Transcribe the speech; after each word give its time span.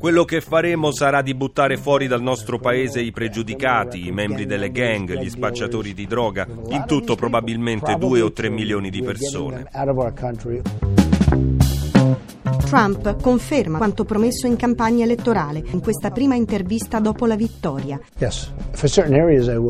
Quello 0.00 0.24
che 0.24 0.40
faremo 0.40 0.92
sarà 0.92 1.22
di 1.22 1.34
buttare 1.34 1.76
fuori 1.76 2.08
dal 2.08 2.20
nostro 2.20 2.58
paese 2.58 3.00
i 3.00 3.12
pregiudicati, 3.12 4.08
i 4.08 4.10
membri 4.10 4.44
delle 4.44 4.72
gang, 4.72 5.16
gli 5.16 5.30
spacciatori 5.30 5.94
di 5.94 6.06
droga, 6.06 6.46
in 6.70 6.84
tutto 6.84 7.14
probabilmente 7.14 7.94
due 7.94 8.20
o 8.22 8.32
tre 8.32 8.50
milioni 8.50 8.90
di 8.90 9.02
persone. 9.02 9.68
Trump 12.64 13.20
conferma 13.20 13.78
quanto 13.78 14.04
promesso 14.04 14.46
in 14.46 14.56
campagna 14.56 15.04
elettorale 15.04 15.62
in 15.70 15.80
questa 15.80 16.10
prima 16.10 16.34
intervista 16.34 16.98
dopo 16.98 17.26
la 17.26 17.36
vittoria. 17.36 18.00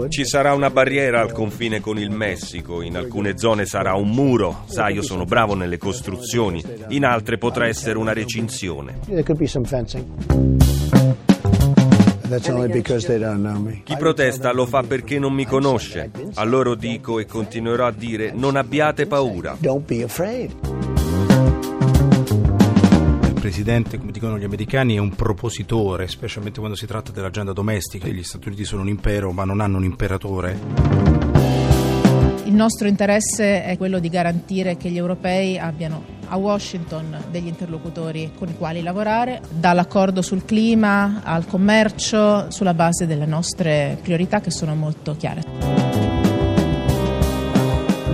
Ci 0.08 0.24
sarà 0.24 0.54
una 0.54 0.70
barriera 0.70 1.20
al 1.20 1.32
confine 1.32 1.80
con 1.80 1.98
il 1.98 2.10
Messico, 2.10 2.82
in 2.82 2.96
alcune 2.96 3.36
zone 3.36 3.66
sarà 3.66 3.94
un 3.94 4.10
muro, 4.10 4.64
sai 4.66 4.94
io 4.94 5.02
sono 5.02 5.24
bravo 5.24 5.54
nelle 5.54 5.78
costruzioni, 5.78 6.62
in 6.88 7.04
altre 7.04 7.38
potrà 7.38 7.66
essere 7.66 7.98
una 7.98 8.12
recinzione. 8.12 8.98
Chi 13.84 13.96
protesta 13.96 14.52
lo 14.52 14.66
fa 14.66 14.82
perché 14.82 15.18
non 15.18 15.32
mi 15.32 15.46
conosce. 15.46 16.10
A 16.34 16.44
loro 16.44 16.74
dico 16.74 17.20
e 17.20 17.26
continuerò 17.26 17.86
a 17.86 17.92
dire 17.92 18.32
non 18.34 18.56
abbiate 18.56 19.06
paura. 19.06 19.56
Presidente, 23.46 23.96
come 23.96 24.10
dicono 24.10 24.40
gli 24.40 24.42
americani, 24.42 24.96
è 24.96 24.98
un 24.98 25.14
propositore, 25.14 26.08
specialmente 26.08 26.58
quando 26.58 26.76
si 26.76 26.84
tratta 26.84 27.12
dell'agenda 27.12 27.52
domestica. 27.52 28.08
Gli 28.08 28.24
Stati 28.24 28.48
Uniti 28.48 28.64
sono 28.64 28.82
un 28.82 28.88
impero, 28.88 29.30
ma 29.30 29.44
non 29.44 29.60
hanno 29.60 29.76
un 29.76 29.84
imperatore. 29.84 30.58
Il 32.44 32.52
nostro 32.52 32.88
interesse 32.88 33.64
è 33.64 33.76
quello 33.76 34.00
di 34.00 34.08
garantire 34.08 34.76
che 34.76 34.90
gli 34.90 34.96
europei 34.96 35.60
abbiano 35.60 36.02
a 36.26 36.36
Washington 36.36 37.22
degli 37.30 37.46
interlocutori 37.46 38.32
con 38.36 38.48
i 38.48 38.56
quali 38.56 38.82
lavorare, 38.82 39.40
dall'accordo 39.48 40.22
sul 40.22 40.44
clima 40.44 41.20
al 41.22 41.46
commercio, 41.46 42.50
sulla 42.50 42.74
base 42.74 43.06
delle 43.06 43.26
nostre 43.26 43.96
priorità 44.02 44.40
che 44.40 44.50
sono 44.50 44.74
molto 44.74 45.14
chiare. 45.16 46.05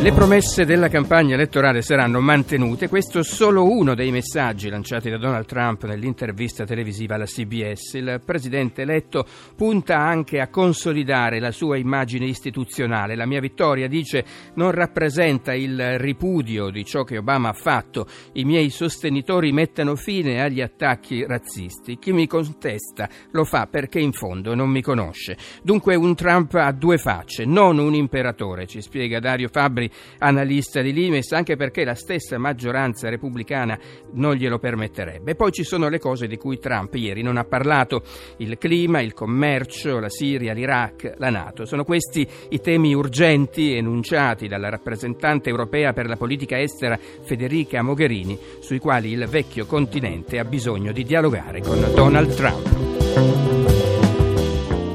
Le 0.03 0.11
promesse 0.11 0.65
della 0.65 0.89
campagna 0.89 1.35
elettorale 1.35 1.81
saranno 1.81 2.19
mantenute, 2.19 2.89
questo 2.89 3.21
è 3.21 3.23
solo 3.23 3.71
uno 3.71 3.95
dei 3.95 4.11
messaggi 4.11 4.69
lanciati 4.69 5.09
da 5.09 5.17
Donald 5.17 5.47
Trump 5.47 5.85
nell'intervista 5.85 6.65
televisiva 6.65 7.15
alla 7.15 7.25
CBS. 7.25 7.95
Il 7.95 8.21
presidente 8.27 8.83
eletto 8.83 9.25
punta 9.55 9.99
anche 9.99 10.41
a 10.41 10.49
consolidare 10.49 11.39
la 11.39 11.53
sua 11.53 11.77
immagine 11.77 12.27
istituzionale. 12.27 13.15
La 13.15 13.27
mia 13.27 13.39
vittoria, 13.39 13.87
dice, 13.87 14.25
non 14.55 14.73
rappresenta 14.73 15.55
il 15.55 16.01
ripudio 16.01 16.71
di 16.71 16.85
ciò 16.85 17.05
che 17.05 17.19
Obama 17.19 17.51
ha 17.51 17.55
fatto. 17.55 18.09
I 18.33 18.45
miei 18.45 18.71
sostenitori 18.71 19.53
mettano 19.53 19.95
fine 19.95 20.43
agli 20.43 20.63
attacchi 20.63 21.25
razzisti. 21.25 22.01
Chi 22.01 22.11
mi 22.11 22.27
contesta 22.27 23.09
lo 23.31 23.45
fa 23.45 23.69
perché 23.69 24.01
in 24.01 24.11
fondo 24.11 24.57
non 24.57 24.69
mi 24.69 24.83
conosce. 24.83 25.37
Dunque 25.63 25.95
un 25.95 26.17
Trump 26.17 26.55
a 26.55 26.73
due 26.73 26.99
facce, 26.99 27.45
non 27.45 27.79
un 27.79 27.95
imperatore, 27.95 28.67
ci 28.67 28.83
spiega 28.83 29.21
Dario 29.21 29.47
Fabri 29.47 29.91
analista 30.19 30.81
di 30.81 30.93
Limes, 30.93 31.33
anche 31.33 31.57
perché 31.57 31.85
la 31.85 31.95
stessa 31.95 32.39
maggioranza 32.39 33.09
repubblicana 33.09 33.79
non 34.15 34.35
glielo 34.35 34.59
permetterebbe. 34.59 35.35
Poi 35.35 35.53
ci 35.53 35.65
sono 35.65 35.89
le 35.89 35.99
cose 35.99 36.27
di 36.27 36.37
cui 36.37 36.59
Trump 36.59 36.95
ieri 36.95 37.23
non 37.23 37.37
ha 37.37 37.45
parlato, 37.45 38.03
il 38.39 38.59
clima, 38.59 39.01
il 39.01 39.13
commercio, 39.13 39.99
la 39.99 40.09
Siria, 40.09 40.53
l'Iraq, 40.53 41.15
la 41.17 41.31
Nato. 41.31 41.65
Sono 41.65 41.85
questi 41.85 42.27
i 42.51 42.61
temi 42.61 42.95
urgenti 42.95 43.75
enunciati 43.75 44.49
dalla 44.49 44.69
rappresentante 44.69 45.49
europea 45.49 45.93
per 45.93 46.07
la 46.07 46.17
politica 46.17 46.61
estera 46.61 46.99
Federica 46.99 47.83
Mogherini, 47.83 48.39
sui 48.61 48.79
quali 48.79 49.11
il 49.11 49.27
vecchio 49.27 49.67
continente 49.67 50.39
ha 50.39 50.45
bisogno 50.45 50.93
di 50.93 51.05
dialogare 51.05 51.61
con 51.61 51.85
Donald 51.95 52.35
Trump. 52.35 53.62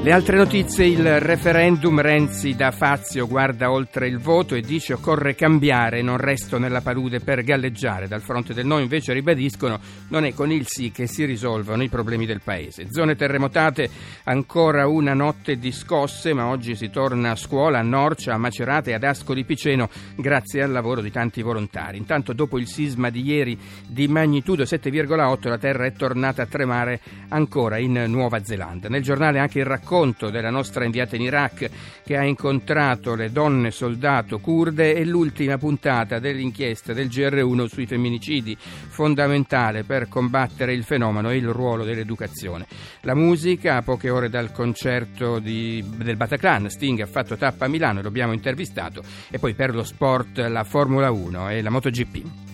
Le 0.08 0.14
altre 0.14 0.38
notizie, 0.38 0.86
il 0.86 1.20
referendum 1.20 2.00
Renzi 2.00 2.54
da 2.54 2.70
Fazio 2.70 3.26
guarda 3.26 3.70
oltre 3.70 4.08
il 4.08 4.16
voto 4.16 4.54
e 4.54 4.62
dice 4.62 4.94
occorre 4.94 5.34
cambiare, 5.34 6.00
non 6.00 6.16
resto 6.16 6.56
nella 6.56 6.80
palude 6.80 7.20
per 7.20 7.42
galleggiare. 7.42 8.08
Dal 8.08 8.22
fronte 8.22 8.54
del 8.54 8.64
no 8.64 8.78
invece 8.78 9.12
ribadiscono 9.12 9.78
non 10.08 10.24
è 10.24 10.32
con 10.32 10.50
il 10.50 10.66
sì 10.66 10.90
che 10.92 11.06
si 11.06 11.26
risolvono 11.26 11.82
i 11.82 11.90
problemi 11.90 12.24
del 12.24 12.40
paese. 12.42 12.86
Zone 12.90 13.16
terremotate, 13.16 13.90
ancora 14.24 14.86
una 14.86 15.12
notte 15.12 15.58
di 15.58 15.70
scosse, 15.72 16.32
ma 16.32 16.46
oggi 16.46 16.74
si 16.74 16.88
torna 16.88 17.32
a 17.32 17.36
scuola 17.36 17.80
a 17.80 17.82
Norcia, 17.82 18.32
a 18.32 18.38
Macerata 18.38 18.88
e 18.88 18.94
ad 18.94 19.04
Ascoli 19.04 19.44
Piceno 19.44 19.90
grazie 20.16 20.62
al 20.62 20.70
lavoro 20.70 21.02
di 21.02 21.10
tanti 21.10 21.42
volontari. 21.42 21.98
Intanto 21.98 22.32
dopo 22.32 22.58
il 22.58 22.66
sisma 22.66 23.10
di 23.10 23.26
ieri 23.26 23.58
di 23.86 24.08
magnitudo 24.08 24.62
7,8 24.62 25.48
la 25.50 25.58
terra 25.58 25.84
è 25.84 25.92
tornata 25.92 26.40
a 26.40 26.46
tremare 26.46 26.98
ancora 27.28 27.76
in 27.76 28.06
Nuova 28.06 28.42
Zelanda. 28.42 28.88
Nel 28.88 29.02
giornale 29.02 29.38
anche 29.38 29.58
il 29.58 29.66
racconto 29.66 29.96
racconto 29.98 30.30
della 30.30 30.50
nostra 30.50 30.84
inviata 30.84 31.16
in 31.16 31.22
Iraq 31.22 31.68
che 32.04 32.16
ha 32.16 32.22
incontrato 32.22 33.16
le 33.16 33.32
donne 33.32 33.72
soldato 33.72 34.38
kurde 34.38 34.94
e 34.94 35.04
l'ultima 35.04 35.58
puntata 35.58 36.20
dell'inchiesta 36.20 36.92
del 36.92 37.08
GR1 37.08 37.66
sui 37.66 37.86
femminicidi, 37.86 38.56
fondamentale 38.56 39.82
per 39.82 40.08
combattere 40.08 40.72
il 40.72 40.84
fenomeno 40.84 41.30
e 41.30 41.36
il 41.36 41.48
ruolo 41.48 41.84
dell'educazione. 41.84 42.66
La 43.00 43.14
musica, 43.14 43.76
a 43.76 43.82
poche 43.82 44.08
ore 44.08 44.28
dal 44.28 44.52
concerto 44.52 45.40
di, 45.40 45.84
del 45.96 46.16
Bataclan, 46.16 46.70
Sting 46.70 47.00
ha 47.00 47.06
fatto 47.06 47.36
tappa 47.36 47.64
a 47.64 47.68
Milano, 47.68 48.00
l'abbiamo 48.00 48.32
intervistato, 48.32 49.02
e 49.30 49.38
poi 49.38 49.54
per 49.54 49.74
lo 49.74 49.82
sport 49.82 50.38
la 50.38 50.62
Formula 50.62 51.10
1 51.10 51.50
e 51.50 51.62
la 51.62 51.70
MotoGP. 51.70 52.47